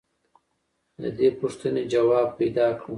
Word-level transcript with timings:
د 1.01 1.03
دې 1.17 1.27
پوښتنې 1.39 1.83
ځواب 1.91 2.27
پیدا 2.39 2.67
کړه. 2.79 2.89